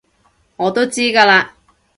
[0.55, 1.49] 我都知㗎喇